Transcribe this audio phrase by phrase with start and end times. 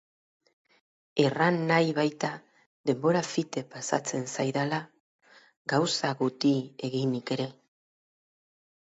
[1.23, 2.31] Erran nahi baita
[2.91, 4.83] denbora fite pasatzen zaidala
[5.77, 6.57] gauza guti
[6.93, 7.51] eginik ere!